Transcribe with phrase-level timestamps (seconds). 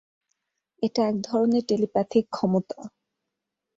[0.83, 2.79] এটা এক ধরনের টেলিপ্যাথিক ক্ষমতা!